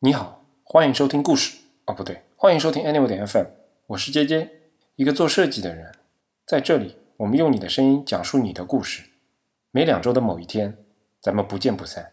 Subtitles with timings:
[0.00, 3.46] 你好，欢迎收听故事哦，不对，欢迎收听 Anyway 点 FM，
[3.88, 4.50] 我是 J J，，
[4.94, 5.90] 一个做设计的人，
[6.46, 9.02] 在这里，我们用你的声音讲述你的故事。
[9.72, 10.78] 每两周的某一天，
[11.20, 12.12] 咱们不见不散。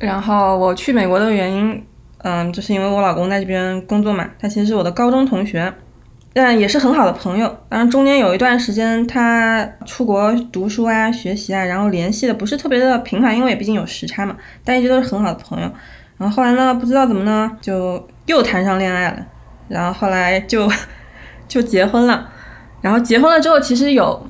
[0.00, 1.86] 然后我去美国的原因，
[2.26, 5.70] 嗯，就是因为我老公在这边工作嘛，他其实是我的高中同学，
[6.32, 7.46] 但也是很好的朋友。
[7.68, 14.34] 当然中间有一段时间他出国读书啊、学习啊，然后联系的不是特别的频繁，因为毕竟有时差嘛，
[14.64, 15.70] 但一直都是很好的朋友。
[16.16, 19.26] 然后后来呢，不知道怎么呢，就又谈上恋爱了，
[19.68, 20.66] 然后后来就
[21.46, 22.26] 就结婚了。
[22.80, 24.26] 然后结婚了之后，其实有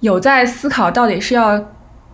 [0.00, 1.58] 有在思考到底是要。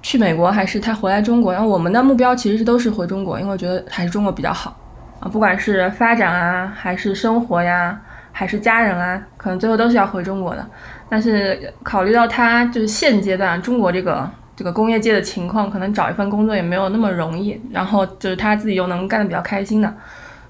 [0.02, 1.52] 去美国还是他回来中国？
[1.52, 4.77] 然后我们的目标其实是都是回中国，因为我觉得还是中国比较好
[5.20, 7.98] 啊，不管是发展啊，还是生活呀，
[8.33, 10.66] 还是家人啊，可能最后都是要回中国的。
[11.09, 17.61] 但是考虑到他就是现阶段中国这个这个工业界的情况，可能找一份工作也没有那么容易。
[17.70, 19.95] 然后就是他自己又能干得比较开心的，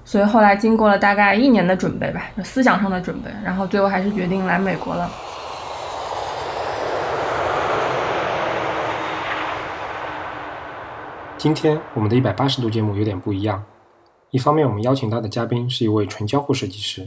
[0.03, 5.09] 所以后来经过了大概一年的准备吧，思想上的准备，然后最后还是决定来美国了。
[11.37, 13.63] 今天我们的一百八十度节目有点不一样。
[14.31, 17.03] 一方面，我们邀请到的嘉宾是一位纯交互设计师；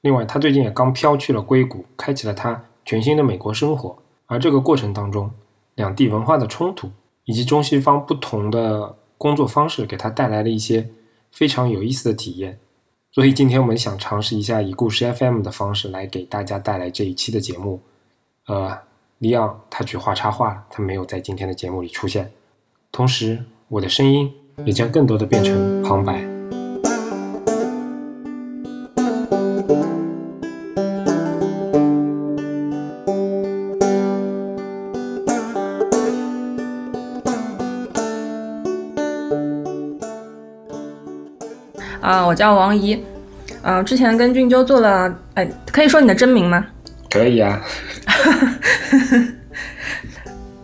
[0.00, 3.96] 另外，他最近也刚飘去了硅谷，开启了他全新的美国生活。
[4.26, 5.30] 而这个过程当中，
[5.74, 6.90] 两地文化的冲突
[7.24, 10.88] 以及中西方不同的工作方式，给他带来了一些
[11.30, 12.58] 非常有意思的体验。
[13.12, 17.80] 所以，今天我们想尝试一下以故事 FM 的方式来给大家带来这一期的节目。
[18.46, 18.76] 呃，
[19.18, 22.30] 李昂他去画插画了，他没有在今天的节目里出现。
[22.92, 24.32] 同时，我的声音
[24.64, 26.35] 也将更多的变成旁白。
[42.36, 43.02] 叫王怡，
[43.62, 46.64] 呃，之前跟俊啾做了，哎，可以说你的真名吗？
[47.10, 47.60] 可以啊。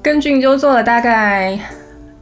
[0.01, 1.59] 跟俊啾做了大概。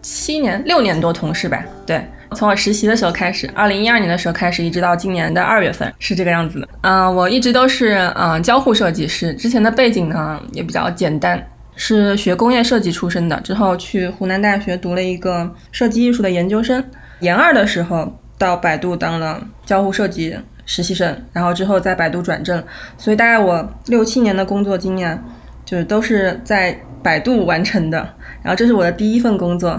[0.03, 2.03] 七年六年多同事吧，对，
[2.34, 6.66] 从我实习的时候开始，二零一二年的时候开始，一直到今年的二月份是这个样子的。
[6.81, 11.47] 嗯，我一直都是嗯交互设计师，之前的背景呢也比较简单，
[11.77, 16.83] 是学工业设计出身的，之后去湖南大学读了一个设计艺术的研究生，
[17.21, 20.34] 研二的时候到百度当了交互设计
[20.65, 22.65] 实习生，然后之后在百度转正，
[22.97, 25.23] 所以大概我六七年的工作经验
[25.62, 27.99] 就是都是在百度完成的，
[28.43, 29.78] 然后这是我的第一份工作。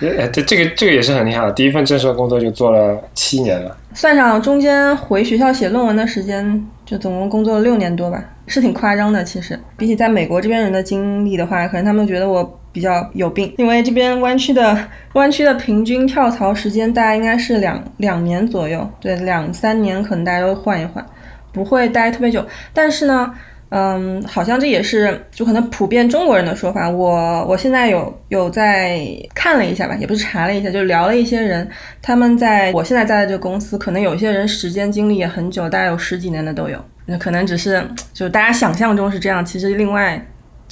[0.00, 9.24] 哎，这这个这个也是很厉害的，第一份正式的工作就做了七年了，算上中间回学校写论文的时间，就总共工作了六年多吧，是挺夸张的。
[9.24, 21.04] 其实比起在美国这边人的经历的话，可能他们觉得我比较有病，因为这边湾区的湾区的平均跳槽时间大概应该是两两年左右，对，两三年可能大家都换一换，
[21.52, 22.44] 不会待特别久。
[22.72, 23.32] 但是呢。
[23.74, 26.90] 嗯，好像这也是就可能普遍中国人的说法。
[26.90, 29.00] 我我现在有有在
[29.34, 31.66] 看了一下吧，也不是查了一下，就聊了一些人，
[32.02, 36.78] 他们在我现在在的这个公司，可能有些人时间经历也很久，大概有十几年的都有。
[37.06, 37.82] 那可能只是
[38.12, 40.22] 就大家想象中是这样，其实另外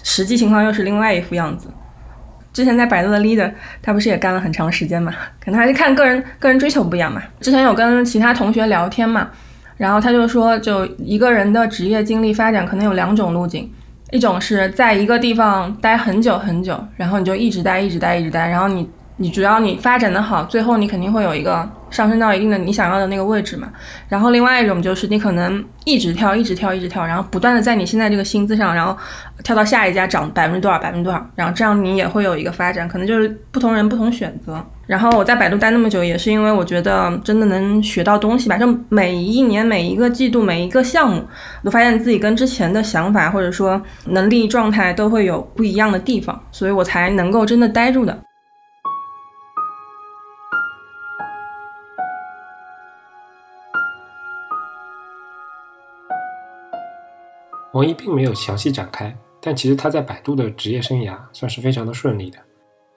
[0.03, 1.69] 实际情况又是另外一副样子。
[2.53, 3.50] 之前在百度的 leader，
[3.83, 5.12] 他不是也干了很长时间嘛？
[5.44, 7.22] 可能还是看个人个人追求不一样嘛。
[7.41, 9.28] 之前有跟其他同学聊天嘛。
[9.77, 13.66] 然后他就说，就一个人的职业经历发展可能有两种路径，
[14.10, 21.66] 一种是在一个地方待很久很久，然后你就一直待，一直待，一直待，然后你你主要你发展的好，最后你肯定会有一个。
[21.91, 23.69] 上升到一定的你想要的那个位置嘛，
[24.09, 28.97] 然后另外一种就是你可能一直跳，一直跳，一直跳，然后不断的在你现在这个薪资上，然后
[29.43, 34.65] 跳到下一家涨百分之多少，百分之多少，然后这样你也会有一个发展，可能就是不同人不同选择。
[34.87, 41.22] 然后我在百度待那么久，也是因为我觉得真的能学到东西吧，就每一年、每一个季度、每一个项目，
[41.62, 48.19] 都发现自己跟之前的想法或者说能力状态都会有不一样的地方，所以我才能够真的待住的。
[57.72, 62.39] 王一并没有详细展开，但其实他在百度的职业生涯算是非常的顺利的。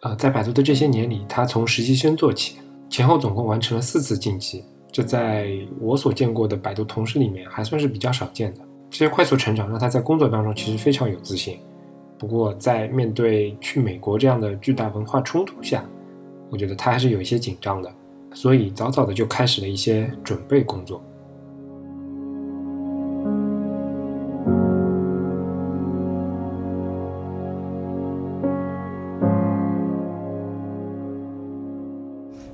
[0.01, 2.57] 呃，在百度的这些年里，他从实习生做起，
[2.89, 5.47] 前后总共完成了四次晋级，这在
[5.79, 8.61] 我所见过的百度同事里面还算是比较少见的。
[8.89, 11.59] 这些快速成长让他在工作当中其实非常有自信。
[12.17, 15.85] 不过在面对去美国这样的巨大文化冲突下，
[16.49, 17.91] 我觉得他还是有一些紧张的，
[18.33, 21.03] 所以早早的就开始了一些准备工作。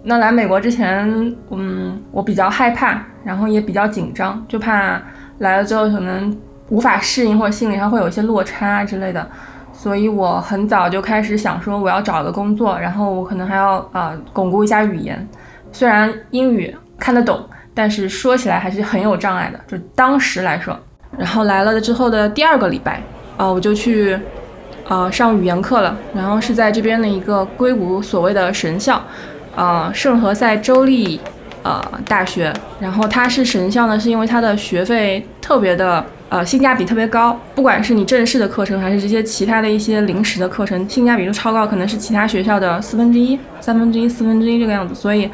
[0.09, 1.07] 那来美国之前，
[1.51, 4.99] 嗯，我比较害怕，然后也比较紧张，就怕
[5.37, 6.35] 来了之后可能
[6.69, 9.29] 无法适应，或者心理上会有一些落差之类的。
[9.71, 15.29] 所以我很早就开始想说，我要找个工作，然后我可能还要呃巩固一下语言。
[15.71, 20.75] 虽然英语看得懂，但是说起来还是很有障碍的，就当时来说。
[21.15, 22.99] 然后来了之后的第二个礼拜，
[23.37, 24.19] 啊，我就去
[24.87, 28.99] 呃上语言课了，然后是在这边的一个硅谷所谓的神校，
[29.55, 31.19] 呃圣何塞州立
[31.63, 32.53] 呃大学。
[32.79, 36.05] 然后它是神校呢，是因为它的学费特别的。
[36.31, 45.27] 呃，性价比特别高，不管是你正式的课程，还是这些其他的一些临时的课程，性价比都超高，可能是其他学校的四分之一、三分之一、四分之一这个样子，所以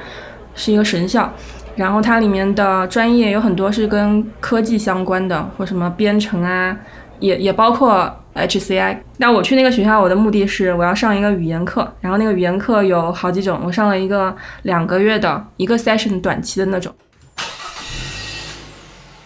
[0.54, 1.30] 是一个神校。
[1.76, 6.74] 然后它里面的专业有很多是跟科技相关的，或什么编程啊，
[7.20, 8.98] 也也包括 HCI。
[9.18, 16.94] 那我去那个学校，我的目的是我要上一个语言课，然后那个语言课有好几种，我上了一个两个月的一个 session 短期的那种。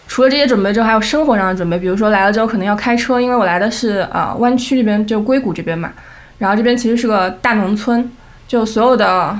[0.06, 5.92] 除了这些准备之后，还有生活上的准备，比如说来了之后可能要开车，因为我来的是啊湾区这边，就硅谷这边嘛。
[6.38, 8.10] 然后这边其实是个大农村，
[8.48, 9.36] 就所有的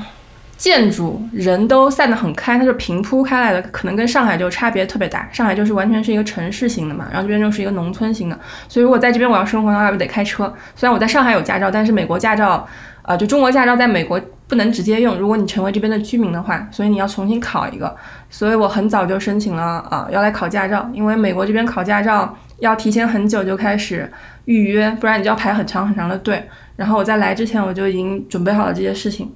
[0.61, 5.27] 建筑人都散得很开，它是平铺开来的，可能跟上海就差别特别大。
[5.33, 8.39] 上海就是完全是一个城市型的嘛，然后这边就是一个农村型的。
[8.69, 10.53] 所以如果在这边我要生活的话，我得开车。
[10.77, 12.69] 虽然我在上海有驾照，但是美国驾照。
[13.03, 17.97] 啊，就中国驾照在美国不能直接用，如果你成为这边的居民的话，所以你要重新考一个。
[18.29, 24.09] 所以我很早就申请了啊，要来考驾照，因为美国这边考驾照要提前很久就开始
[24.45, 26.47] 预约，不然你就要排很长很长的队。
[26.77, 29.33] 然后我在来之前我就已经准备好了这些事情，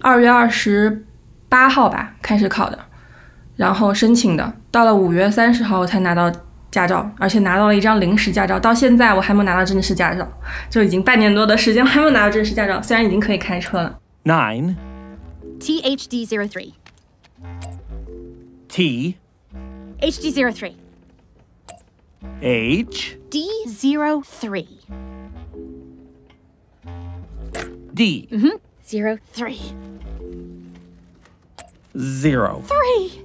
[0.00, 1.06] 二月二十
[1.48, 2.78] 八号吧开始考的，
[3.56, 6.32] 然后申请的，到了五月三十号我才拿到。
[6.70, 10.28] 驾照，而且拿到了一张临时驾照，到现在我还没有拿到正式驾照，
[10.68, 13.98] 就已经半年多的时间还没有拿到正式驾照，虽然已经可以开车了。
[14.24, 14.76] Nine.
[15.58, 16.74] THD zero three.
[18.68, 19.16] T.
[20.02, 20.74] HD zero three.
[22.42, 23.18] H.
[23.30, 24.68] D zero three.
[27.94, 28.28] D.
[28.30, 28.58] Mm-hmm.
[28.86, 29.58] Zero three.
[31.96, 32.62] Zero.
[32.66, 33.24] Three.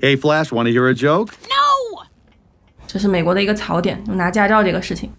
[0.00, 1.28] Hey, Flash, want to hear a joke?
[1.48, 2.06] No.
[2.86, 5.10] 这是美国的一个槽点，拿驾照这个事情。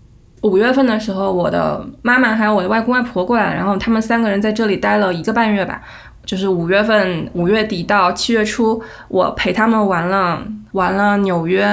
[0.41, 5.81] 五月份的时候，我的妈妈还有我的外公外婆过来，然后他们三个人在这里待了一个半月吧。
[6.25, 10.41] 就是五月份五月底到七月初，我陪他们玩了
[10.71, 11.63] 玩了纽约，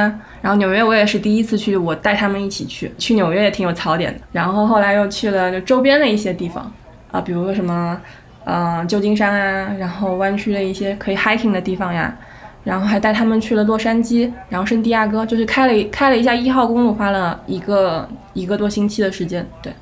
[0.41, 2.93] 然后纽约我也是第一次去，我带他们一起去。
[2.99, 4.21] 去纽约也挺有槽点的。
[4.33, 6.73] 然后后来又去了就周边的一些地方
[7.13, 8.01] 啊，比如说什么，
[8.53, 12.17] 嗯，旧金山啊，然后湾区的一些可以 hiking 的地方呀。
[12.63, 19.47] 然后还带他们去了洛杉矶，然后圣地亚哥，就是开了开了一下一号公路，花了一个一个多星期的时间。
[19.63, 19.73] 对，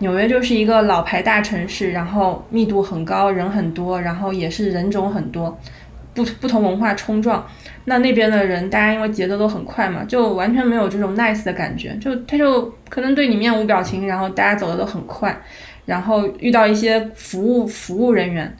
[0.00, 5.58] 纽约就是一个老牌大城市，然后密度很高，人很多，然后也是人种很多，
[6.16, 7.46] 不不同文化冲撞。
[7.84, 15.40] 那那边的人，大家因为节奏都很快嘛，就完全没有这种 nice 的感觉，就他就可能对你面无表情，然后大家走的都很快，
[15.84, 18.52] 然后遇到一些服务服务人员。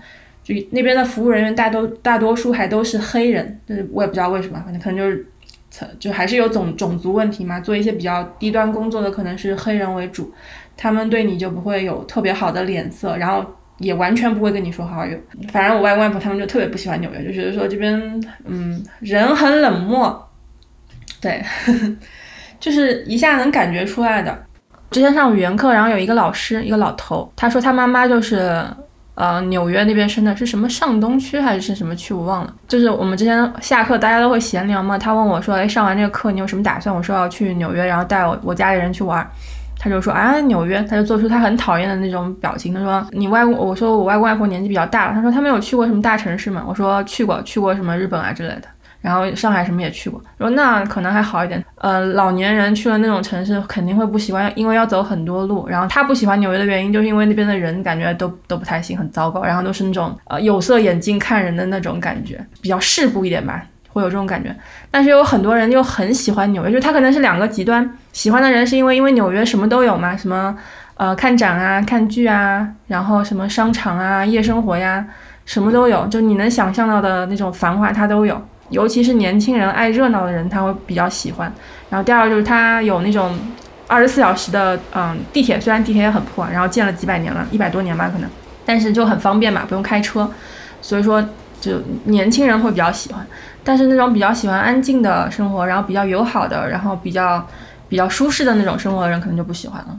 [0.44, 5.26] 就那边的服务人员大多大多数还都是黑人，就是我也不知道为什么，反正可能就是，
[5.98, 7.58] 就还是有种种族问题嘛。
[7.58, 10.32] 做一些比较低端工作的可能是黑人为主，
[10.76, 13.44] 他们对你就不会有特别好的脸色，然后
[13.78, 15.16] 也完全不会跟你说好友。
[15.50, 20.28] 反正我外公外婆他们就特别不喜欢纽约，就觉得说这边嗯人很冷漠，
[21.20, 21.42] 对，
[22.60, 24.44] 就是一下能感觉出来的。
[24.90, 28.64] 之前上语言课，然后有一个老师，一个老头，他说他妈妈就是。
[29.16, 32.12] 呃，纽约那边生的是什么上东区还是什么区？
[32.12, 32.54] 我忘了。
[32.68, 34.98] 就是我们之前下课大家都会闲聊嘛。
[34.98, 39.26] 他问我说：“哎，上完这个课你有什么打算？”我说：“要去纽约，然后带我我家里人去玩。”
[39.78, 42.72] 他就说：“啊，纽约。”他就做出他很讨厌的那种表情。
[42.72, 48.62] 他说：“你外公？”我说：“我外公外婆年纪比较大了。”他说：“他们有去过什么大城市吗？”我说：“去过，去过什么日本啊之类的。”
[49.02, 51.64] 然后上海什么也去过，说那可能还好一点。
[51.76, 55.68] 呃，老年人去了那种城市肯定会不喜欢，因为要走很多路。
[55.68, 59.44] 然后他不喜欢纽约的原因，就是因为那边的人感觉都都不太行，很糟糕。
[59.44, 64.52] 然后都是那种呃有色眼镜看人的那种感觉，比较世故一点吧，会有这种感觉。
[64.90, 67.88] 但是有很多人又很喜欢纽约，就他可能是两个极端。
[68.16, 70.56] 喜欢的人是因为因为纽约什么都有嘛，什么
[70.94, 75.04] 呃看展啊、看剧啊，然后什么商场啊、夜生活呀，
[75.44, 78.42] 什么都有，就你能想象到的那种繁华，它都有。
[78.70, 81.52] 尤其是年轻人爱热闹的人，他会比较喜欢。
[81.90, 83.38] 然后第二就是它有那种
[83.86, 88.30] 二十四小时的嗯地铁，虽然地铁也很破，然后建了几百年了，一百多年吧可能，
[88.64, 90.30] 但是就很方便嘛，不用开车，
[90.80, 91.22] 所以说
[91.60, 93.26] 就年轻人会比较喜欢。
[93.62, 97.46] 但是那种比较喜欢安静的生活，然后比较友好的，然后比较
[97.88, 99.98] 比较舒适的那种生活的人，可能就不喜欢了。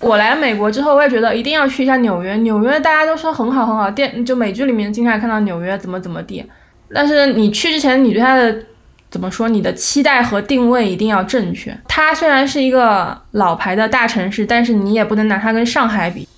[0.00, 2.34] 我来美国之后，我也觉得一定要去一下纽约。
[2.38, 6.44] 纽约大家都说很好很好，电就美剧里面经常看到纽约怎么怎么地。
[6.92, 8.54] 但是你去之前，你对它的
[9.10, 9.48] 怎么说？
[9.48, 11.74] 你的期待和定位一定要正确。
[11.88, 16.28] 它虽然是一个老牌的大城市，但是你也不能拿它跟上海比。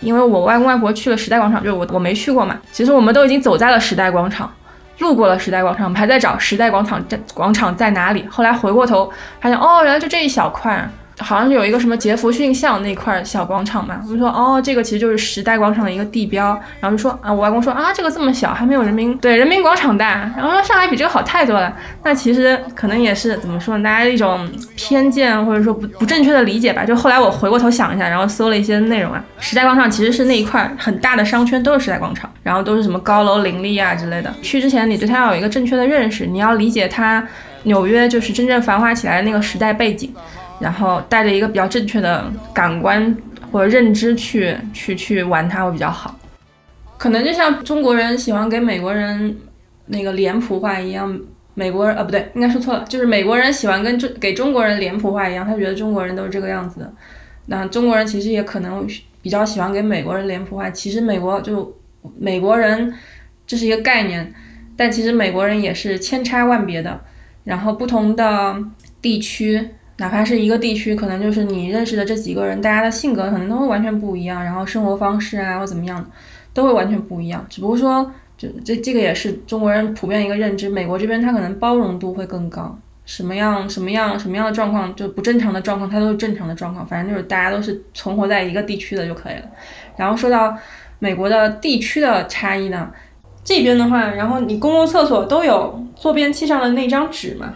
[0.00, 2.60] 因为我外公外婆去了时代广场，就是我我没去过嘛。
[2.72, 4.52] 其实我们都已经走在了时代广场，
[4.98, 8.26] 路过了时代广场，我们还在找时代广场在广场在哪里。
[8.30, 10.88] 后来回过头发现，哦，原来就这一小块。
[11.18, 21.76] 好像是有一个什么杰弗逊像那块小广场嘛，我就说哦，这个其实就是时代广场的一个地标，然后就说啊，我外公说啊，这个这么小，还没有人民对人民广场大，然后说上海比这个好太多了。
[22.02, 26.84] 那其实可能也是怎么说呢，大家一种偏见或者说不不正确的理解吧。
[26.84, 34.32] 就后来我回过头想一下，然后搜了一些内容啊，时代广场其实是那一块很大的商圈都是时代广场，然后都是什么高楼林立啊之类的。
[34.42, 37.26] 去之前你对它要有一个正确的认识，你要理解它
[37.64, 40.12] 纽约就是真正繁华起来的那个时代背景。
[40.62, 43.14] 然后带着一个比较正确的感官
[43.50, 46.16] 或者认知去去去玩它会比较好，
[46.96, 49.36] 可能就像中国人喜欢给美国人
[49.86, 51.20] 那个脸谱化一样，
[51.54, 56.92] 美国人呃不对，应该说错了，就是美国人喜欢跟中给中国人脸谱化一样，他觉得中国人都是这个样子的。
[57.46, 58.86] 那中国人其实也可能
[59.20, 61.76] 比较喜欢给美国人脸谱化，其实美国就
[62.16, 62.94] 美国人
[63.48, 64.32] 这是一个概念，
[64.76, 67.00] 但其实美国人也是千差万别的，
[67.42, 68.56] 然后不同的
[69.02, 69.68] 地区。
[70.02, 76.04] 哪怕是一个地区，可能就是你认识的这几个人，大家的性格可能都会完全不一样，然后生活方式啊或怎么样，
[76.52, 77.46] 都会完全不一样。
[77.48, 89.44] 只不过说，就这这个也是中国人普遍一个认知，美国这边他可能包容度会更高，什么样什么样什么样的状况就不正常的状况，它都是正常的状况，反正就是大家都是存活在一个地区的就可以了。
[89.96, 90.58] 然后说到
[90.98, 92.90] 美国的地区的差异呢，
[93.44, 97.54] 这边的话，然后你公共厕所都有坐便器上的那张纸嘛。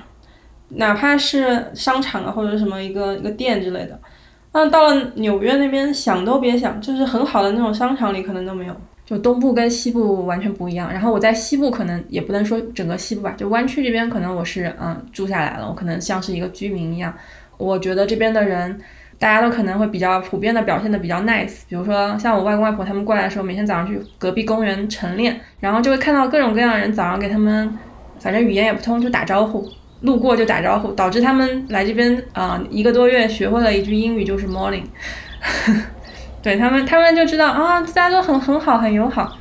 [0.70, 3.98] 哪怕是商场啊，或者什么一个一个店之类的，
[4.52, 8.74] 那到了纽约那边想都别想，就是很好的那种商场里可能都没有。
[9.04, 10.90] 就东部跟西部完全不一样。
[10.92, 17.14] 然后我在西部可能也不能说整个西部吧，就湾区这边可能我是嗯住下来了，我可能像是一个居民一样。
[17.56, 18.76] 我觉得这边的人
[19.16, 21.60] 大家都可能会比较普遍的表现的比较 nice。
[21.68, 27.78] 比如说像我外公外婆他们过来的时候，每天早上去隔壁公园晨练，然后就会看到各种各样的人早上给他们，
[28.18, 29.64] 反正语言也不通就打招呼。
[30.02, 34.84] 路过就打招呼，导致他们来这边啊一个多月学会了一句英语，就是 morning。
[36.42, 39.36] 对他们，他们就知道啊，大家都很很好，很友好。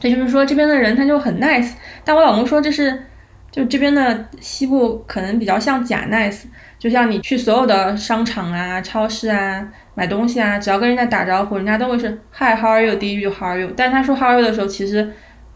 [0.00, 1.72] 这就是说这边的人他就很 nice。
[2.04, 3.02] 但我老公说这是
[3.50, 6.42] 就这边的西部可能比较像假 nice，
[6.78, 15.12] 就像你去所有的商场啊、超市啊买东西啊，只要跟人家打招呼，人家都会是 hi how are you 第一句就 how are you，但他说 how are you 的时候，其实。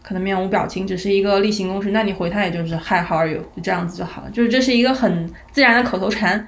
[0.07, 6.47] 可能面无表情，只是一个例行公事，那你回他也就是 Hi how are you，就这样子就好了，就是这是一个很自然的口头禅。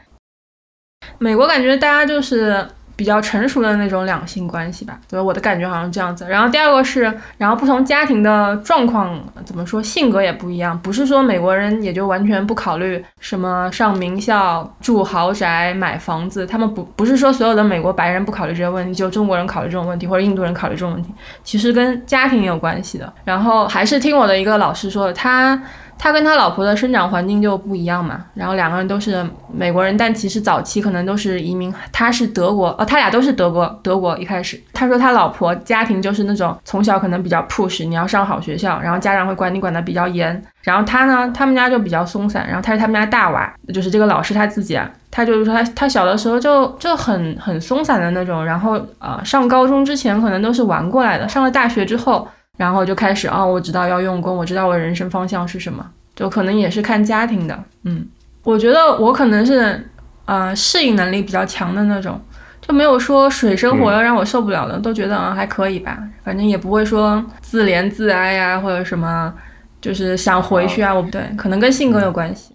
[1.17, 2.65] 美国感觉大家就是。
[2.99, 6.27] 比较成熟的那种两性关系吧，所以我的感觉好像这样子。
[6.27, 7.03] 然后第二个是，
[7.37, 10.77] 然后不同家庭的状况怎么说，性格也不一样。
[10.81, 23.13] 不是说美国人也就完全不考虑什么上名校、住豪宅、买房子，他们不不是说所有的美国白人不考虑这些问题，就中国人考虑这种问题，或者印度人考虑这种问题，其实跟家庭有关系的。
[23.23, 25.57] 然后还是听我的一个老师说，他。
[25.99, 31.71] 他跟他老婆的生长环境就不一样嘛，然后两个人都是美国人，但其实早期可能都是移民。
[31.91, 34.59] 他是德国，哦，他俩都是德国，德国一开始。
[34.73, 40.41] 他说他老婆家庭就是那种从小可能比较 push，你要上好学校，然后家长会管你管得比较严。
[40.61, 52.25] 然后他呢，他们家就比较松散，然后他是他们家大娃，就是这个老师他自己啊，他就是说他他小的时候就就很很松散的那种，然后呃上高中之前可能都是玩过来的，上了大学之后。
[52.59, 58.05] 然后就开始啊，我知道要用功，我知道我人生方向是什么，就可能也是看家庭的，嗯，
[58.43, 59.81] 我觉得我可能是，
[60.25, 62.19] 呃，适应能力比较强的那种，
[62.59, 69.33] 就没有说水深火热让我受不了的，都觉得啊还可以吧，反正也不会说自怜自哀呀，或者什么，
[69.79, 72.53] 就是想回去啊，我不对，可能跟性格有关系。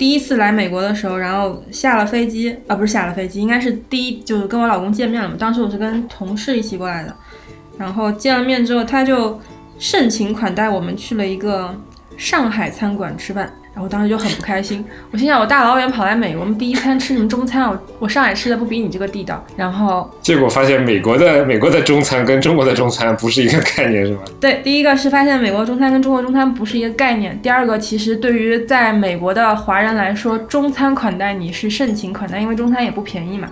[0.00, 5.36] 第一次来美国的时候，然后下了飞机啊，不是下了飞机，应该是第一就是跟我老公见面了嘛。
[5.38, 7.14] 当时我是跟同事一起过来的，
[7.76, 9.38] 然后见了面之后，他就
[9.78, 11.78] 盛情款待我们去了一个
[12.16, 13.52] 上海餐馆吃饭。
[13.72, 17.68] 然后当时就很不开心，我心想我大老远跑来美国，我们第一餐吃什么中餐？
[17.68, 19.44] 我我上海吃的不比你这个地道。
[19.56, 24.20] 然后结果发现美国的美国的中餐跟中国的中餐不是一个概念，是吗？
[24.40, 27.40] 对，第一个是发现美国中餐跟中国中餐不是一个概念。
[27.40, 33.48] 第二个，其实对于在美国的华人来说，中餐款待你是盛情款待，因为中餐也不便宜嘛。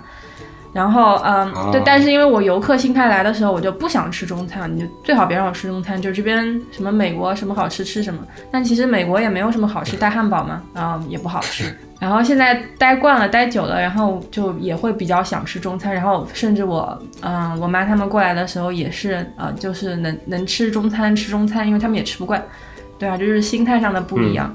[0.71, 8.19] 然后，嗯，哦对，但是因为我游客心态来的时候，我就不想吃中餐，你就最好别让我吃中餐，就这边什么美国什么好吃吃什么。
[8.51, 11.75] 但其实美国也没有什么好吃，带汉堡嘛，然后也不好吃。
[11.99, 15.93] 然后现在待惯了，待久了，然后就也会比较想吃中餐。
[15.93, 22.41] 然后甚至我，嗯，我妈他们过来的时候也是，呃，就是能能吃中餐吃中餐，因为他们也吃不惯。
[22.97, 24.53] 对啊，这就是心态上的不一样。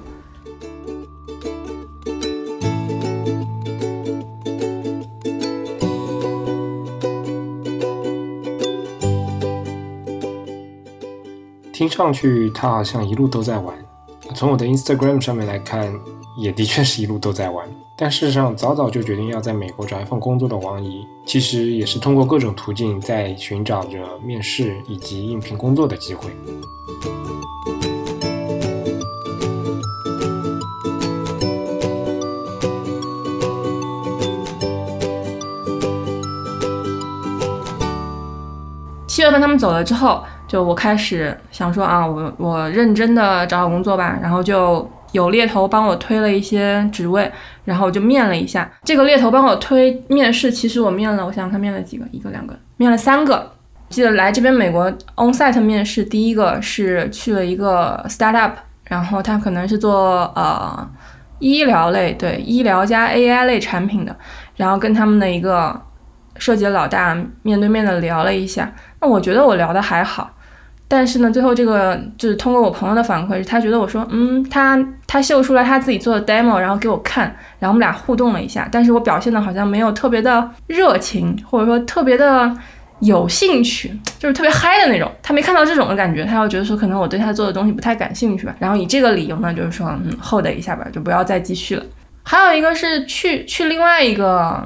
[11.75, 13.77] 听上去他好像一路都在玩。
[14.33, 15.93] 从我的 Instagram 上面来看，
[16.39, 17.69] 也的确是一路都在玩。
[17.97, 26.31] 但事实上，早早就决定要在美国找一份工作的王怡，其实也是通过各种途径在寻找着面试以及应聘工作的机会。
[39.09, 40.23] 七月份他们走了之后，
[40.55, 47.29] 就我开始想说啊，我我认真的找好工作吧，然后就有猎头帮我推了一些职位，
[47.65, 48.71] 然后我就面了一下。
[48.85, 53.51] 这个猎头帮我推面试，其实我面了，我想想看面了几个，一个两个，面了三个。
[53.89, 58.53] 记得来这边美国 onsite 面试，第一个是去了一个 startup，
[58.85, 60.89] 然后他可能是做呃
[61.41, 64.17] 医疗类，对医疗加 AI 类产品的，
[64.55, 65.83] 然后跟他们的一个
[66.37, 68.73] 设计的老大面对面的聊了一下。
[69.01, 70.31] 那我觉得我聊的还好，
[70.97, 77.25] 但是呢，最后这个就是通过我朋友的反馈，他觉得我说，嗯，他他秀出来他自己做的 demo，然后给我看，
[77.59, 82.57] 然后我们俩互动了一下，但是我表现的好像没有特别的热情，或者说特别的
[83.01, 85.11] 有兴趣，就是特别嗨的那种。
[85.21, 91.85] 他没看到这种的感觉，他又觉得说可能我对他做的东西不太感兴趣吧，然后以这个理由呢，就是说，嗯，hold 一下吧，就不要再继续了。
[92.23, 94.65] 还有一个是去去另外一个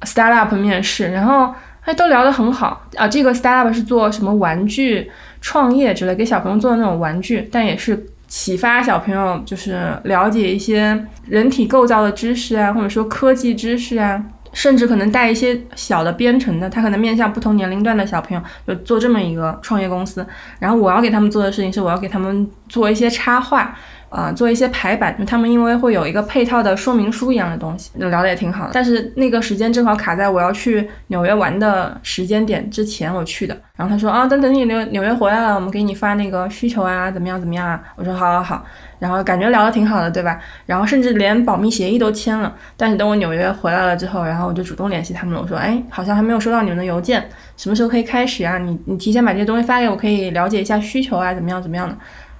[0.00, 1.54] startup 面试，然后。
[1.86, 3.06] 哎，都聊得很好啊！
[3.06, 5.12] 这个 startup 是做什么玩具
[5.44, 20.26] 创业之类，给小朋友做的那种玩具，但也是启发小朋友，就是了解一些人体构造的知识啊，或者说科技知识啊，甚至可能带一些小的编程的，他可能面向不同年龄段的小朋友，就做这么一个创业公司。
[20.58, 23.76] 然后我要给他们做的事情是，我要给他们做一些插画。
[24.14, 28.70] 啊、做一些排版，就他们因为会有一个配套的说明书一样的东西，就聊得也挺好的。
[28.72, 33.56] 但是那个时间正好卡在我要去纽约玩的时间点之前我去的。
[33.76, 37.82] 然后他说啊，等等你纽纽约回来了，我们给你发那个需求啊，怎么样怎么样啊？
[37.96, 38.64] 我说好好好。
[39.00, 40.38] 然后感觉聊得挺好的，对吧？
[40.64, 42.54] 然后甚至连保密协议都签了。
[42.76, 48.58] 但是等我纽约回来了之后，然后我就主动联系他们了，我说哎，好像还没有收到你们的邮件，什么时候可以开始啊？
[48.58, 51.96] 你你提前把这些东西发给我，可以了解一下需求啊，怎么样怎么样的。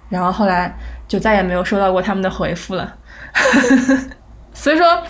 [0.09, 0.73] 然后后来
[1.07, 2.95] 就再也没有收到过他们的回复了。
[4.53, 5.03] 所以说，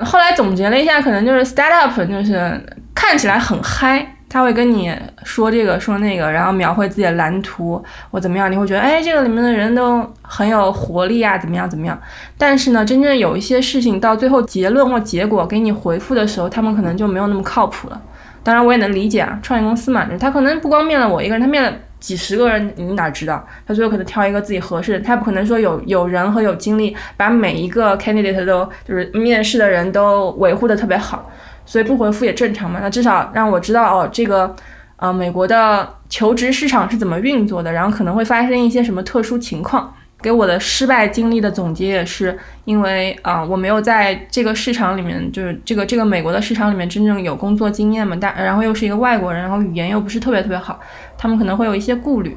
[0.00, 2.60] 后来总结了一下，可能就是 startup 就是
[2.94, 11.98] 看起来很嗨，他会跟你说这个说那个，然后描绘自己的蓝图或怎么样，你会觉得哎，这个里面的人都很有活力啊，怎么样怎么样。
[12.36, 18.00] 但是呢，真正有一些事情到最后结论或结果给你回复的时候，他们可能就没有那么靠谱了。
[18.46, 21.72] 当然我也能理解啊，创业公司嘛，他可能不光面了我一个人，他面了。
[21.98, 23.44] 几十个人，你哪知道？
[23.66, 31.28] 他最后可能挑一个自己合适的，他不可能说有有人和有精力把每一个 candidate 都就是面试的人都维护的特别好，
[31.64, 32.78] 所以不回复也正常嘛。
[32.80, 34.54] 那至少让我知道哦，这个
[34.96, 39.92] 呃美国的求职市场是怎么运作的，然后可能会发生一些什么特殊情况。
[40.22, 50.80] 给我的失败经历的总结也是因为啊、我没有在这个市场里面，就是这个这个美国的市场里面真正有工作经验嘛，但然后又是一个外国人，然后语言又不是特别特别好，
[51.18, 52.36] 他们可能会有一些顾虑。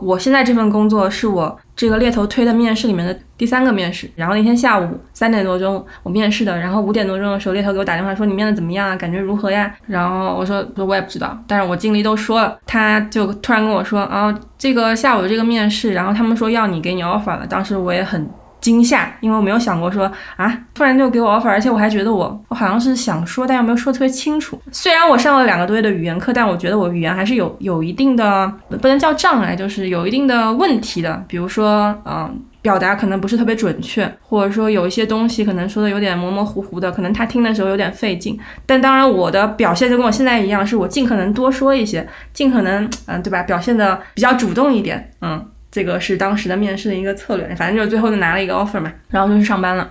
[0.00, 9.74] 我现在这份工作是我这个猎头推的面试里面的第三个面试，然后那天下午三点多钟我面试的，然后五点多钟的时候猎头给我打电话说你面的怎么样啊，感觉如何呀？
[9.86, 18.28] 然后我说说我也不知道，但是我经理都说了，他就突然跟我说啊，这个下午这个面试，然后他们说要你给你 offer 了，当时我也很。
[18.60, 24.60] 惊吓，因为我没有想过说啊，突然就给我 offer，而且我还觉得我我好像是想说，但又没有说特别清楚。
[24.72, 31.22] 虽然我上了两个多月的语言课，但我觉得我语言还是有有一定的不能叫障碍，就是有一定的问题的。
[31.28, 38.36] 比如说，嗯，表达可能不是特别准确，或者说有一些东西可能说的有点模模糊糊的，可能他听的时候有点费劲。
[38.66, 43.42] 但当然，我的表现就跟我现在一样，是我尽可能多说一些，尽可能嗯，对吧？
[43.44, 45.46] 表现的比较主动一点，嗯。
[45.76, 49.86] 这个是当时的面试的一个策略，反正就是最后就拿了一个 offer 嘛，然后就去上班了。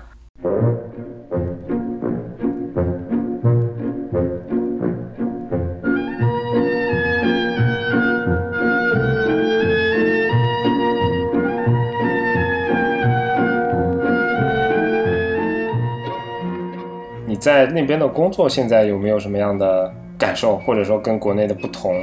[17.28, 21.94] 你在那边的工作现在有没有什么样的感受，或者说跟国内的不同？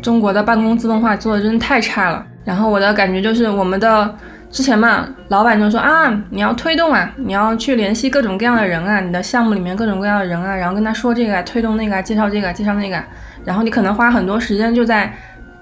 [0.00, 2.26] 中国的办公自动化做的真的太差了。
[2.44, 4.16] 然后我的感觉就是，我们的
[4.50, 13.00] 之前嘛，老板就说啊，你要推动啊，你要去联系各种各样的人啊，你的项目里面各种各样的人啊，然后跟他说这个，推动那个，介绍这个，介绍那个，
[13.44, 15.14] 然后你可能花很多时间就在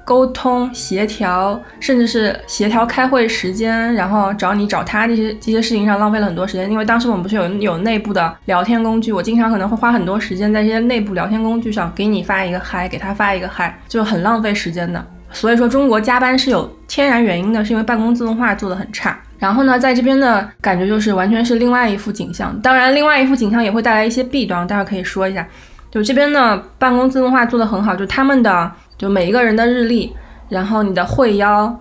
[0.04, 6.70] 沟通、协调，甚至是协调开会时间，然后找你找他这些这些事情上浪费了很多时间。
[6.70, 15.04] 因为当时我们不是有有内部的聊天工具，我经常可能会花很多时间在这些内部聊天工具上，给你发一个嗨，给他发一个嗨，就很浪费时间的。
[15.30, 19.18] 所以说，中国加班是有天然原因的，是因为办公自动化做得很差。
[19.38, 22.58] 然后呢，在这边的感觉就是完全是另外一副景象。
[22.60, 25.46] 当然，另外一副景象也会带来一些弊端，待会可以说一下。
[25.90, 30.12] 就这边的办公自动化做得很好，就他们的就每一个人的日历，
[30.48, 31.78] 然后你的会邀、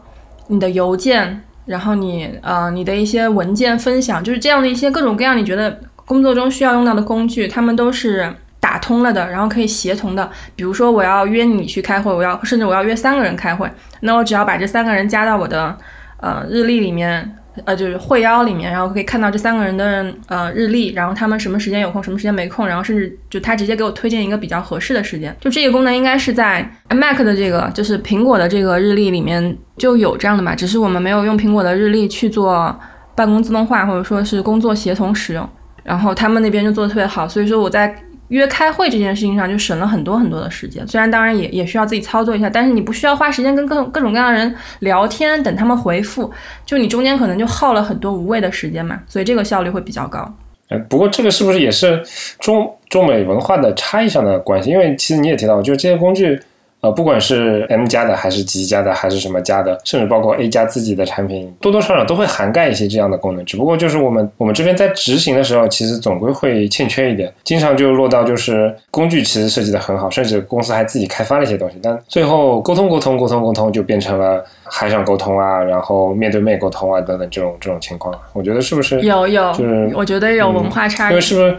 [0.48, 8.32] 你的邮件，然后你呃你的一些文件分享，就是这样的一些各种各样你觉得工作中需要用到的工具，他们都是。
[8.60, 10.30] 打通了的，然后可以协同的。
[10.56, 13.70] 比如说，我要约你去开会，我要甚至我要约三个人开会，
[14.02, 15.78] 那我只要把这三个人加到我的
[16.20, 25.36] 呃日历里面，呃就是会邀里面，然后可以看到这三个人的呃日历，然后他们什么时间有空，什么时间没空，然后甚至就他直接给我推荐一个比较合适的时间。
[25.40, 32.78] 就这个功能应该是在 Mac 的这个就是苹果的这个日历里面就有这样的嘛，只是我们没有用苹果的日历去做
[33.16, 35.48] 办公自动化或者说是工作协同使用，
[35.84, 37.96] 然后他们那边就做的特别好，所以说我在。
[38.30, 46.32] 约开会这件事情上就省了很多很多的时间，虽然当然也也需要自己操作一下，但是你不需要花时间跟各种各种各样的人聊天，等他们回复，
[46.66, 50.30] 就你中间可能就耗了很多无谓的时间嘛，所以这个效率会比较高。
[50.70, 52.04] 哎，不过这个是不是也是
[52.40, 54.70] 中中美文化的差异上的关系？
[54.70, 56.40] 因为其实你也提到，就是这些工具。
[56.88, 63.44] 呃，不管是 M 加的，还是 G 加的，还是什么加的，甚至包括 A 加自己的产品，多多少少都会涵盖一些这样的功能。
[63.44, 78.18] 只不过就是我们我们这边在执行的时候，其实总归会欠缺一点，经常就落到就是工具其实设计的很好，甚至公司还自己开发了一些东西，但最后沟通沟通沟通沟通就变成了海上沟通啊，然后面对面沟通啊等等这种这种情况。
[78.32, 79.52] 我觉得是不是有有？
[79.52, 81.58] 就是我觉得有文化差异，因为是不是？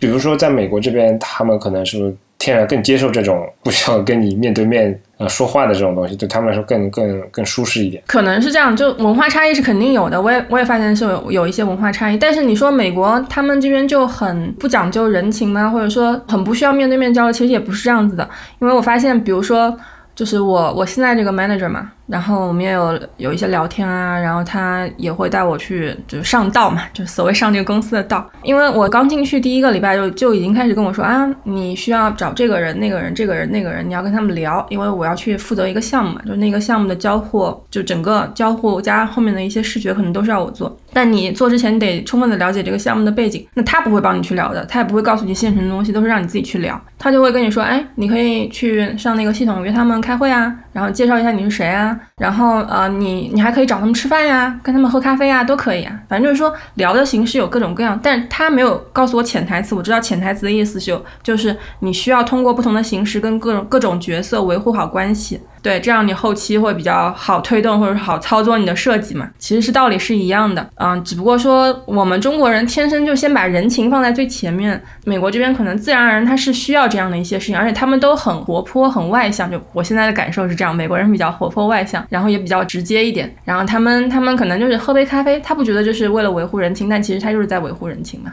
[0.00, 2.16] 比如说在美国这边，他们可能是不是？
[2.38, 8.02] 天然更接受这种不需要跟你面对面呃说话的这种东西，对他们来说更更更舒适一点。
[8.06, 10.20] 可能是这样，就文化差异是肯定有的。
[10.20, 12.16] 我也我也发现是有有一些文化差异。
[12.18, 15.70] 但是你说美国他们这边就很不讲究人情吗？
[15.70, 17.32] 或者说很不需要面对面交流？
[17.32, 18.28] 其实也不是这样子的。
[18.60, 19.76] 因为我发现，比如说。
[20.14, 28.24] 就是我我现在这个 manager 嘛，然后我们也有有一些聊天啊，然后他也会带我去就是上道嘛，就所谓上这个公司的道。
[28.42, 40.76] 因为我刚进去第一个礼拜就就已经开始跟我说啊，你需要找这个人、那个人、这个人、那个人，你要跟他们聊，因为我要去负责一个项目嘛，就那个项目的交互，就整个交互加后面的一些视觉可能都是要我做。
[40.92, 43.44] 但你做之前，得充分的了解这个项目的背景。
[43.54, 46.80] 那他不会帮你去聊的，他也不会告诉你现成的东西，都是让你自己去聊。
[46.96, 55.98] 他就会跟你说，哎，你可以去上那个系统约他们开会啊，然后介绍一下你是谁啊，然后呃，你你还可以找他们吃饭呀，跟他们喝咖啡啊，都可以啊。
[56.08, 59.74] 反正就是说聊的形式有各种各样，但是他没有告诉我潜台词。
[59.74, 65.40] 我知道潜台词的意思就就是你需要通过不同的形式跟各种各种角色维护好关系。
[65.64, 69.30] 对，这样你后期会比较好推动，或者好操作你的设计嘛？
[69.38, 79.50] 其实是道理是一样的，嗯，只不过说我们中国人天生就先把人情放在最前面，美国这边可能自然而然他是需要这样的一些事情，而且他们都很活泼、很外向。
[79.50, 88.30] 就我现在的感受是这样，美国人比较活泼外向，然后也比较直接一点，然后他们他们可能就是喝杯咖啡，他不觉得就是为了维护人情，但其实他就是在维护人情嘛。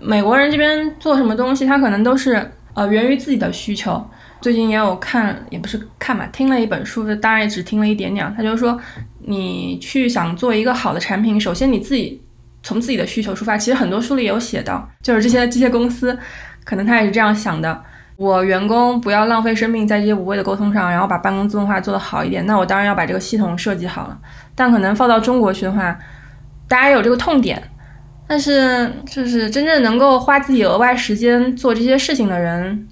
[0.00, 4.04] 美国人这边做什么东西，他可能都是呃源于自己的需求。
[4.40, 8.32] 最近也有看，也不是看嘛，听了一本书，当然也只听了一点点。
[8.36, 8.78] 他就说，
[9.18, 12.22] 你去想做一个好的产品，首先你自己
[12.62, 13.58] 从自己的需求出发。
[13.58, 16.16] 其实很多书里有写到，就是这些这些公司，
[16.64, 17.82] 可能他也是这样想的：
[18.16, 22.46] 我员工不要浪费生命在这些无谓的沟通上，然后把办公自动化做得好一点。
[22.46, 24.16] 那我当然要把这个系统设计好了。
[24.54, 25.98] 但可能放到中国去的话，
[26.68, 27.60] 大家有这个痛点，
[28.28, 32.86] 但是就是真正能够花自己额外时间做这些事情的人。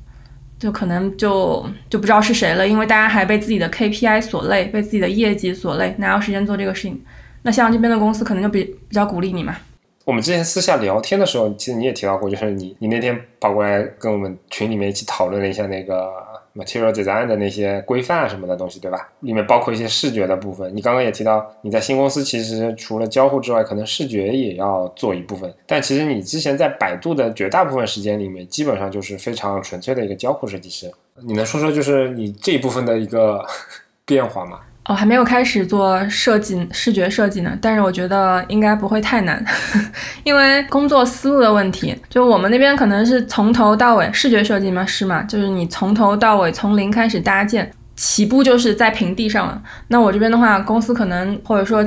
[0.59, 7.03] 就可能就就不知道是谁了，因为大家还被自己的 KPI 所累，被自己的业绩所累，哪有时间做这个事情？
[7.42, 9.57] 那像这边的公司可能就比比较鼓励你嘛。
[10.05, 16.11] 我们之前私下聊天的时候，其实你也提到过，就是你你那天跑过来跟我们群里面一起讨论了一下那个。
[16.57, 19.09] Material Design 的那些规范什么的东西，对吧？
[19.21, 20.75] 里面包括一些视觉的部分。
[20.75, 25.53] 你刚刚也提到，你在新公司其实除了交互之外，可能视觉也要做一部分。
[25.66, 30.90] 但其实你之前在百度的绝大部分时间里面，基本上就是非常纯粹的一个交互设计师。
[31.23, 33.45] 你能说说就是你这一部分的一个
[34.05, 34.61] 变化吗？
[34.88, 39.44] 哦，还没有开始做设计、视觉设计呢，但是我觉得应该不会太难，
[40.22, 49.61] 因为工作思路的问题，就我们那边可能是从头到尾视觉设计嘛，是嘛，就是你从头到尾从零开始搭建，起步就是在平地上了。
[49.88, 51.85] 那我这边的话，公司可能或者说。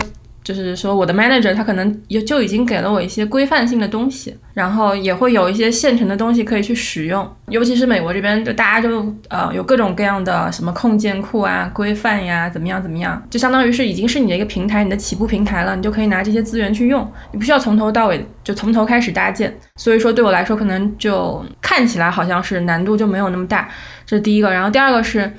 [0.49, 7.31] 就是说，我的 manager 他可能也就已经给了我一些规范性的东西，然后也会有一些现成的东西可以去使用。
[7.49, 19.55] 尤其是美国这边，就大家就呃有各种各样的什么控件库啊、规范呀，怎么样怎么样，就相当于是已经是你的一个平台，你的起步平台了，你就可以拿这些资源去用，你不需要从头到尾就从头开始搭建。
[19.75, 23.69] 所以说对我来说，可能就看起来好像是难度就没有那么大，
[24.03, 24.51] 这是第一个。
[24.51, 25.31] 然后第二个是。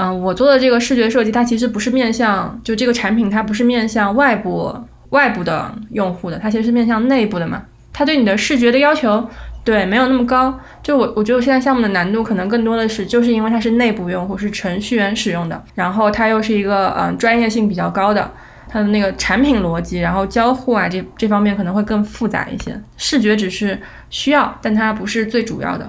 [0.00, 4.72] 嗯，我做的这个视觉设计，它其实不是面向就这个产品，它不是面向外部
[5.10, 7.60] 外部的用户的，它其实是面向内部的嘛。
[7.92, 9.28] 它对你的视觉的要求，
[9.64, 10.56] 对没有那么高。
[10.84, 18.30] 就我我觉得我现在项目的难度可能更多的是，就是因为它是内部用户，是程序员使用的，然后它又是一个嗯专业性比较高的，
[18.68, 22.80] 它的那个产品逻辑，然后交互啊这这方面可能会更复杂一些。
[22.96, 23.76] 视觉只是
[24.10, 25.84] 需要，但它不是最主要的。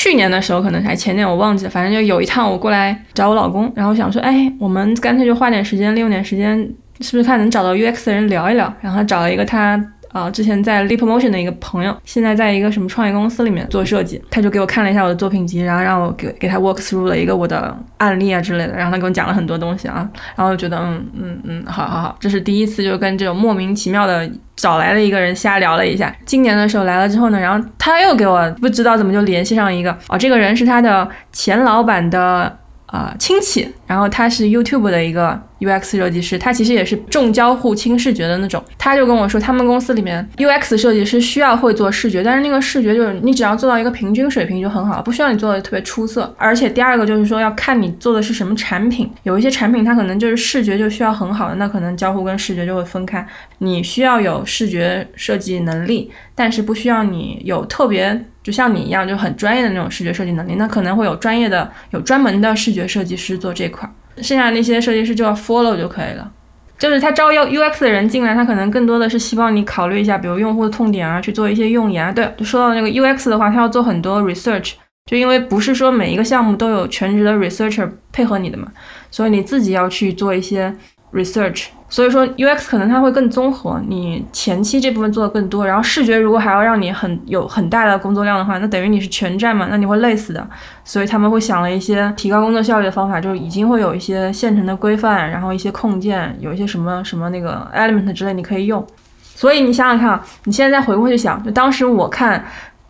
[0.00, 6.56] 去年的时候，可能还前年我忘记了，反正就有一趟我过来找我老公，然后想说，哎，我们干脆就花点时间，利用点时间，
[7.00, 8.72] 是不是看能找到 UX 的人聊一聊？
[8.80, 9.76] 然后找了一个他。
[10.18, 26.14] 啊，之前在 Leap Motion 的一个朋友，现在在一个什么创业公司里面做设计，他就给我看了一下我的作品集，然后让我给给他 walk through 了一个我的案例啊之类的，然后他给我讲了很多东西啊，然后觉得嗯嗯嗯，好好好，这是第一次就跟这种莫名其妙的找来了一个人瞎聊了一下。
[26.24, 32.58] 今年的时候来了之后呢，然后他又给我不知道怎么就联系上一个，哦，这个人是他的前老板的。
[32.88, 38.62] 啊，亲戚，然后他是 YouTube 的一个 UX 设计师，他其实也是重交互轻视觉的那种。
[38.76, 46.34] 他就跟我说，他们公司里面 UX 设计师需要会做视觉，但是那个视觉就是你只要做到一个平均水平就很好，不需要你做的特别出色。
[46.38, 53.26] 而且第二个就是说要看你做的是什么产品，有一些产品它可能就是视觉就需要很好的，那可能交互跟视觉就会分开。
[53.58, 58.24] 你需要有视觉设计能力，但是不需要你有特别。
[58.40, 63.86] 就像你一样，就很专业的那种视觉设计能力，那可能会有专业的、有专门的视觉设计师做这块，
[64.22, 66.30] 剩下那些设计师就要 follow 就可以了。
[66.78, 72.12] 就是他招 U U X 的人进来，他可能更多的是希望你考虑一下，比如用户的痛点啊，去做一些用研啊。
[72.12, 74.74] 对，就说到那个 U X 的话，他要做很多 research，
[75.06, 78.68] 就因为不是说每一个项目都有全职的 researcher 配合你的嘛，
[79.10, 80.72] 所以你自己要去做一些
[81.12, 81.66] research。
[81.90, 90.46] 所以说，UX 可能它会更综合，你前期这部分做的更多，然后视觉如果还要让你很有很大的工作量的话，那等于你是全站嘛，那你会累死的。
[90.84, 98.86] 所以他们会想了一些提高工作效率的方法，就是已经会有一些现成的规范，然后一些控件，有一些什么什么那个 element 之类你可以用。
[99.34, 102.44] 所以你想想看啊，你现在再回过去想，就当时我看。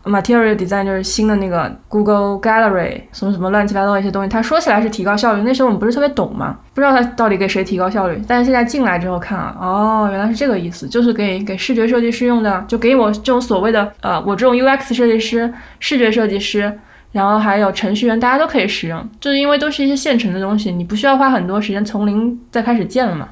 [0.09, 4.29] Material Design 就是新的那个 Google Gallery，什么什么乱七八糟一些东西。
[4.29, 8.21] 他说起来是提高效率，那时候我们不是特别懂嘛，不知道他到底给谁提高效率。
[8.27, 16.77] 但是现在进来之后看啊，哦，原来是这个意思，就是给给视觉设计师用的，就给我这种所谓的呃，我这种 UX 设计师、视觉设计师，
[17.11, 23.29] 然后还有程序员，大家都可以使用，就是因为都是一些现成的东西，你不需要花很多时间从零再开始建了嘛。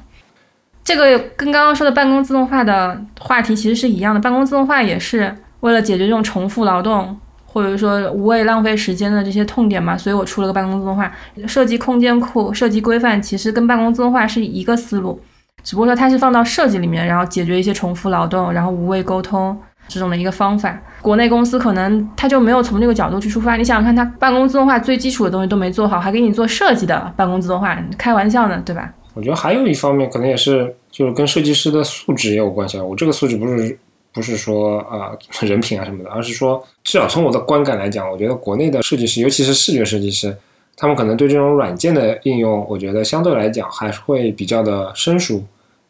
[0.84, 5.36] 这个跟刚刚说的办公自动化的话题其实是一样的，办公自动化也是。
[5.60, 11.10] 为了解决这种重复劳动，或者说无谓浪费时间的这些痛点嘛，所以我出了个办公自动化
[11.46, 15.20] 设计空间库、设计规范，其实跟办公自动化是一个思路，
[15.64, 20.78] 只不过说它是放到设计里面，然后解决一些重复劳动，然后无谓沟通这种的一个方法。
[21.00, 23.56] 国内公司可能他就没有从这个角度去出发。
[23.56, 28.92] 你想想看，他办公自动化最基础的东西都没做好，还给你做设计的办公自动化，开玩笑呢，对吧？
[29.14, 32.84] 我觉得还有一方面可能也是，就是跟设计师的素质也有关系啊。
[32.84, 33.78] 我这个素质不是。
[34.18, 40.36] 不是说啊人品啊什么的，而是说至少从我的观感来讲，我觉得国内的设计师，尤其是视觉设计师，
[40.76, 45.44] 他们可能对这种软件的应用，我觉得相对来讲还是会比较的生疏。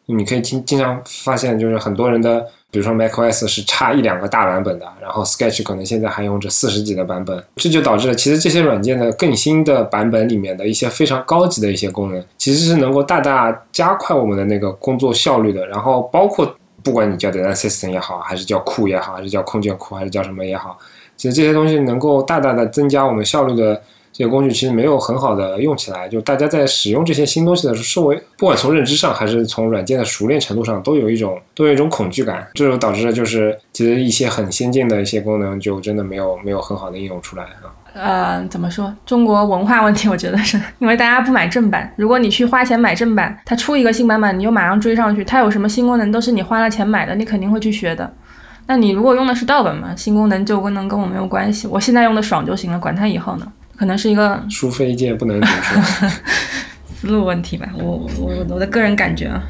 [0.05, 2.39] 你可以经经常发现，就是很多人的，
[2.69, 16.55] 比如说 macOS 是差一两个大版本的，然后 Sketch 可能现在还用着四十几的版本，这就导致了其实这些软件的更新的版本里面的一些非常高级的一些功能，其实是能够大大加快我们的那个工作效率的，然后包括。
[16.83, 20.77] 不管你叫 design system 也好，还是叫库也好，还是叫空间库，还是叫什么也好，
[21.17, 23.75] 其实这些东西能够大大的增加我们效率的
[24.11, 26.07] 这些工具，其实没有很好的用起来。
[26.09, 37.71] 就大家在使用这些新东西的时候，稍微不管从认知上，还是从软件的熟练程度上，都有一种都有一种恐惧感，这就导致了就是其实一些很先进的一些功能就真的没有没有很好的应用出来啊。
[37.99, 38.93] 呃，怎么说？
[39.05, 41.91] 中国文化问题，我觉得是因为大家不买正版。
[41.95, 45.23] 如果你去花钱买正版，它出一个新版本，你就马上追上去。
[45.23, 48.11] 它有什么新功能，都是你花了钱买的，你肯定会去学的。
[48.67, 51.67] 那你如果用的是盗版嘛，新功能旧功能跟我没有关系。
[51.67, 53.45] 我现在用的爽就行了，管它以后呢。
[53.75, 55.79] 可能是一个 书非借不能读书。
[56.93, 59.41] 思路问题吧，我我我的个人感觉啊。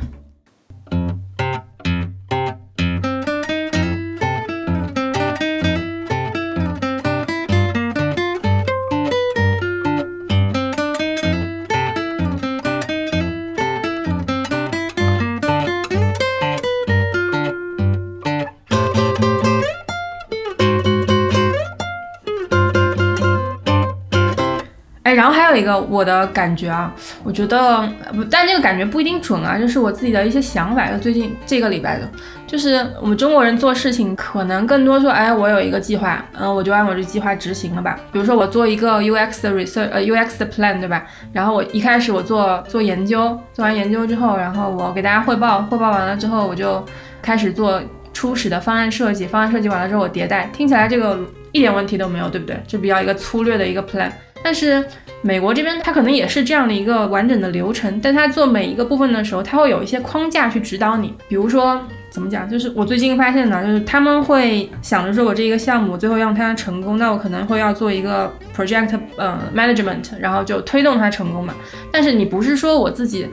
[25.60, 26.94] 一个我的感觉啊，
[27.24, 27.82] 我觉得，
[28.14, 30.90] 不但这个感觉不一定准啊，就是我自己的一些想法。
[30.90, 32.10] 就最近这个礼拜的，
[32.48, 38.00] 就是我们中国人做事情可能更多说，哎，我有一个计划，嗯，我就按我这计划执行了吧。
[38.12, 41.06] 比如说我做一个 UX 的 research，呃，UX 的 plan，对吧？
[41.34, 46.84] 然后我一开始我做做研究，做完研究之后，然后我给大家汇报，汇报完了之后，我就
[47.22, 47.82] 开始做
[48.14, 51.20] 初始的方案设计，方案设计完了之后我迭代，听起来这个
[51.52, 52.60] 一点问题都没有，对不对？
[52.68, 54.10] 就比较一个粗略的一个 plan。
[54.44, 54.84] 但是
[55.22, 61.14] 美国这边它可能也是这样的一个完整的流程，但它做每一个部分的时候，它会有一些框架去指导你。
[61.28, 71.54] 比如说怎么讲，就是我最近发现呢，就是他们会想着说我这一个项目最后让它成功，那我可能会要做一个 project 呃 management，然后就推动它成功嘛。
[71.92, 73.28] 但是你不是说我自己。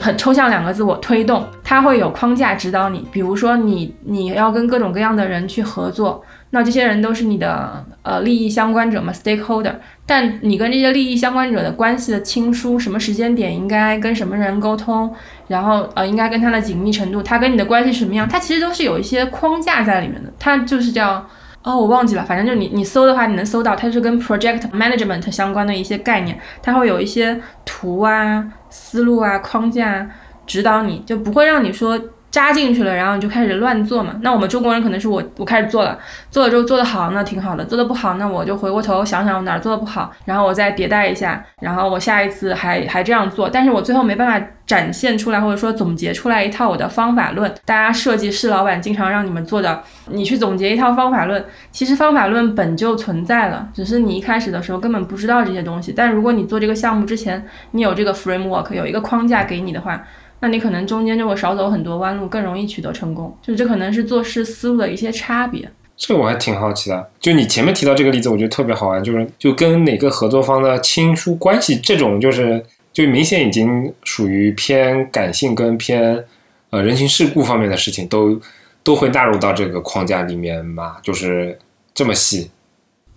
[0.00, 3.04] 很抽象两个字，我推动，它会有框架指导你。
[3.10, 9.74] 比如说你你要跟各种各样的人去合作，那这些人都是你的呃利益相关者嘛，stakeholder。
[10.06, 15.14] 但你跟这些利益相关者的关系的亲疏，什么时间点应该跟什么人沟通，
[15.48, 20.32] 然后呃应该跟他的紧密程度，他跟你的关系什么样，它其实都是有一些框架在里面的。
[20.38, 21.26] 它就是叫
[21.62, 28.52] 哦，我忘记了，反正就你你搜的话，你能搜到，它是跟 project management 相关的一些概念，它会有一些图啊。
[28.70, 30.06] 思路啊，框架
[30.46, 31.98] 指导你，就不会让你说
[32.30, 34.14] 扎进去了，然后你就开始乱做嘛。
[34.22, 35.98] 那我们中国人可能是我我开始做了，
[36.30, 43.48] 做了之后做得好，那挺好的；做得不好，那我就回过头想想我哪儿做的不好，然后我再迭代一下，然后我下一次还还这样做。
[43.48, 47.50] 但是我最后没办法展现出来，或者说总结出来一套我的方法论。
[47.64, 55.94] 大家设计师老板经常让你们做的，你去总结一套方法论，其实方法论本就存在了，只是你一开始的时候根本不知道这些东西。
[55.96, 60.04] 但如果你做这个项目之前，你有这个 framework，有一个框架给你的话。
[60.40, 63.36] 那你可能中间就会少走很多弯路，更容易取得成功。
[63.42, 65.68] 就这可能是做事思路的一些差别。
[65.96, 67.10] 这个我还挺好奇的。
[67.18, 76.24] 就你前面提到这个例子，我觉得特别好玩，就是就跟哪个合作方的亲疏关系，这种就是就明显已经属于偏感性跟偏
[76.70, 78.40] 呃人情世故方面的事情，都
[78.84, 80.98] 都会纳入到这个框架里面嘛？
[81.02, 81.58] 就是
[81.92, 82.48] 这么细。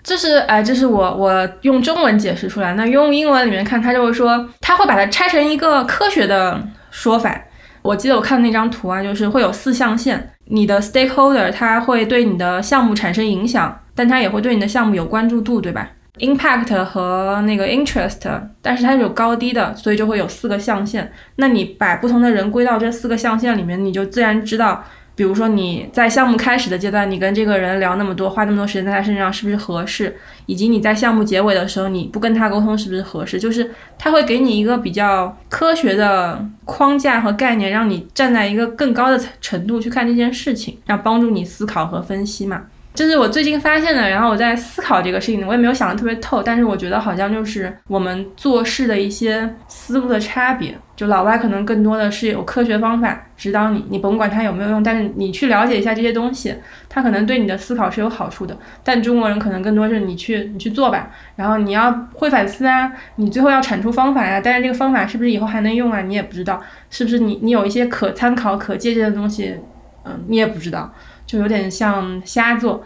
[0.03, 2.73] 这是哎，这是我我用中文解释出来。
[2.73, 6.61] 那用英文里面看，他就会说，他会把它拆成一个科学的。
[6.93, 7.41] 说法，
[7.81, 18.19] 我记得我看那张图啊，就是会有四象限，你的 stakeholder 它会对你的项目产生影响，但它也会对你的项目有关注度，对吧？impact 和那个 interest，
[18.61, 21.09] 但是它是有高低的，所以就会有四个象限。
[21.37, 24.83] 那你把不同的人归到这四个象限里面，你就自然知道。
[25.13, 30.17] 比如说你在项目开始的阶段，你跟这个人聊那么多，花那么多时间在他身上是不是合适？
[30.45, 33.39] 以及你在项目结尾的时候，你不跟他沟通是不是合适？
[33.39, 42.63] 就是他会给你一个比较科学的框架和概念，让你站在一个更高的程度去看这件事情，然后帮助你思考和分析嘛。
[42.93, 50.77] 这是我最近发现的，然后我在思考这个事情，我也没有想得特别透，但是我觉得好像就是我们做事的一些思路的差别。
[50.93, 56.53] 就老外可能更多的是有科学方法指导你，你甭管它有没有用，但是你去了解一下这些东西，
[56.89, 58.55] 它可能对你的思考是有好处的。
[58.83, 69.55] 但中国人可能更多是你去你去做吧，然后你要会反思啊，你最后要产出方法呀，但是这个方法是不是以后还能用啊，你也不知道，是不是你你有一些可参考、可借鉴的东西，
[70.03, 70.93] 嗯，你也不知道。
[71.31, 72.83] 就有点像瞎做，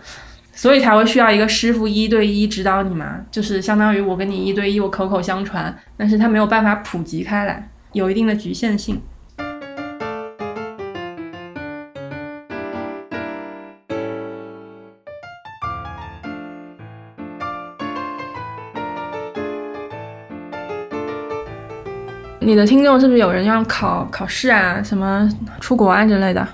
[0.53, 9.01] 所以才会需要一个师傅一对一指导你嘛，就是相当于我跟你一对一，我口口相传，但是他没有办法普及开来，有一定的局限性。
[22.39, 25.27] 你的听众是不是有人要考考试啊，什么
[25.59, 26.47] 出国啊之类的？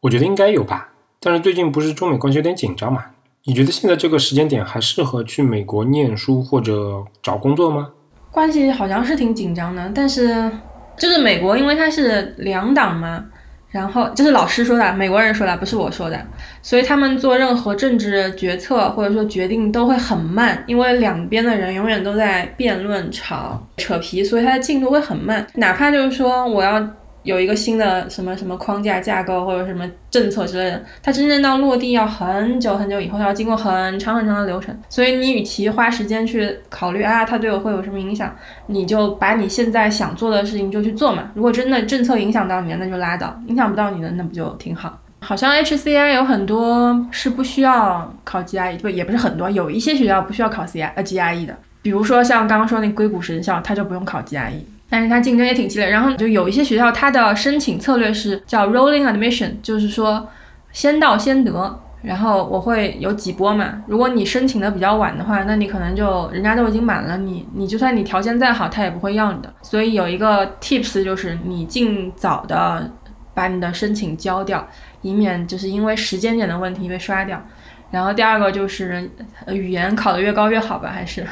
[0.00, 0.90] 我觉得应该有吧。
[1.24, 3.02] 但是最近不是中美关系有点紧张嘛？
[3.44, 7.88] 你觉得现在这个时间点还适合去美国念书或者找工作吗？
[8.30, 10.50] 关系好像是挺紧张的，但是
[10.98, 13.24] 就是美国，因为它是两党嘛，
[13.70, 16.26] 然后这是老师说的，美国人说的，不是我说的，
[16.60, 25.46] 所以他们做任何政治决策或者说决定都会很慢，因为两边的人永远都在辩论、吵、扯皮，所以它的进度会很慢。
[25.54, 26.86] 哪怕就是说我要。
[27.24, 34.78] 有一个新的什么什么框架架构或者什么政策之类的，它真正到落地要很久很久以后，要经过很长很长的流程。
[34.88, 38.32] 所以你与其花时间去考虑啊，它对我会有什么影响，
[38.66, 41.30] 你就把你现在想做的事情就去做嘛。
[41.34, 45.00] 如果真的政策影响到你了，那就拉倒；影响不到你的，那不就挺好？
[45.20, 54.60] 好像 HCI 有很多是不需要考 GRE，不也不是很多，有一些学校不需要考 CI 呃 GRE 的，比如说像刚刚说那硅谷神校，它就不用考 GRE。
[54.94, 60.28] 但是它竞争也挺激烈，然后就有一些学校，它的申请策略是叫 rolling admission，就是说
[60.70, 63.82] 先到先得，然后我会有几波嘛。
[63.88, 69.52] 如果你申请的比较晚的话，那你可能就人家都已经满了，你你就算你条件再好，他也不会要你的。
[69.62, 72.88] 所以有一个 tips 就是你尽早的
[73.34, 74.64] 把你的申请交掉，
[75.02, 77.42] 以免就是因为时间点的问题被刷掉。
[77.90, 79.10] 然后第二个就是
[79.48, 81.26] 语言考得越高越好吧，还是。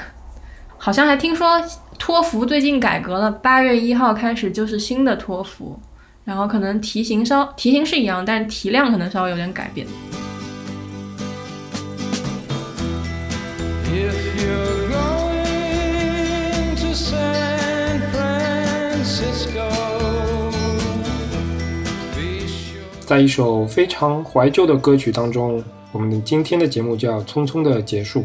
[0.78, 1.62] 好像还听说
[1.99, 5.78] 托福最近改革了，八月一号开始就是新的托福，
[6.24, 9.86] 然后可能题型稍题型是一样，但是题量可能稍微有点改变。
[23.07, 25.62] 在一首非常怀旧的歌曲当中，
[25.93, 28.24] 我们今天的节目就要匆匆的结束。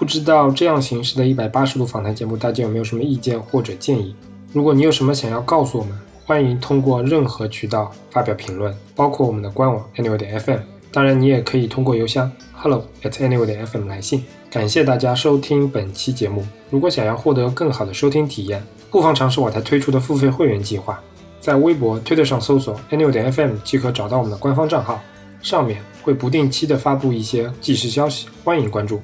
[0.00, 4.16] 不知道这样形式的一百八十度访谈节目，大家有没有什么意见或者建议？
[4.50, 5.92] 如果你有什么想要告诉我们，
[6.24, 10.60] 欢迎通过任何渠道发表评论，包括我们的官网 anyway 点 fm。
[10.90, 14.24] 当然，你也可以通过邮箱 hello at anyway 点 fm 来信。
[14.50, 16.46] 感谢大家收听本期节目。
[16.70, 20.98] 如果想要获得更好的收听体验，不妨尝试我台推出的付费会员计划。
[21.40, 24.98] 在微博、推特上搜索 anyway 点 fm 即可找到我们的官方账号，
[25.42, 28.98] 上面会不定期的发布一些即时消息，欢迎关注。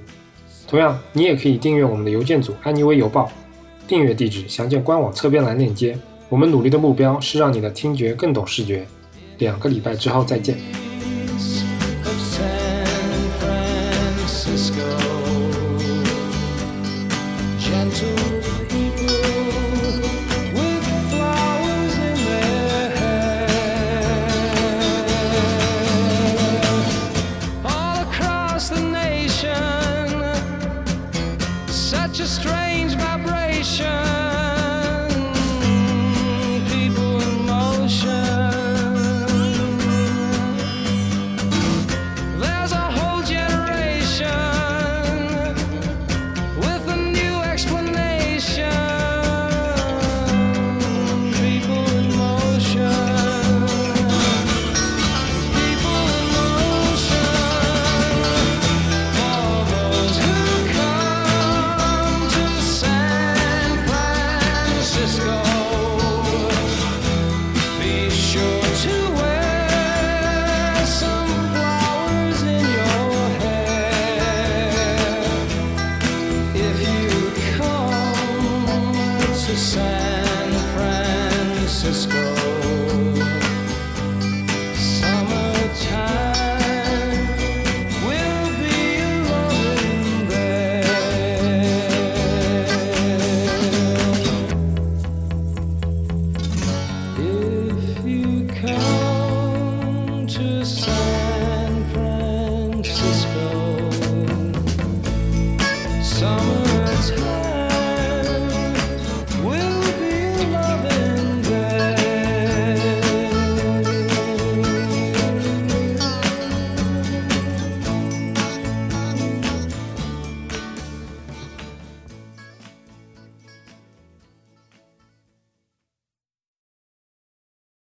[0.69, 3.31] 同样，你也可以订阅我们的邮件组“安妮微邮报”，
[3.87, 5.97] 订阅地址详见官网侧边栏链接。
[6.29, 8.85] 我们努力的目标是让你的听觉更懂视觉。
[9.39, 10.86] 两个礼拜之后再见。